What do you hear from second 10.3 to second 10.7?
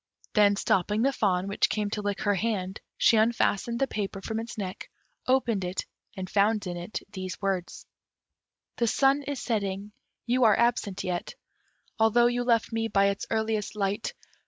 are